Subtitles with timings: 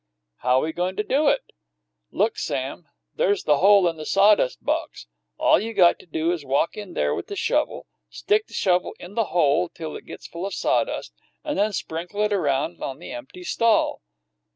[0.37, 1.41] "How we goin' to do it?"
[2.09, 5.05] "Look, Sam; there's the hole into the sawdust box!
[5.37, 8.95] All you got to do is walk in there with the shovel, stick the shovel
[8.99, 12.97] in the hole till it gets full of sawdust, and then sprinkle it around on
[12.97, 14.01] the empty stall."